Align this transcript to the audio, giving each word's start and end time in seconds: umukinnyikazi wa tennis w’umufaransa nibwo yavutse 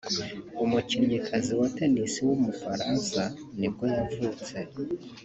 umukinnyikazi 0.63 1.51
wa 1.59 1.67
tennis 1.77 2.13
w’umufaransa 2.27 3.21
nibwo 3.59 3.85
yavutse 3.95 4.53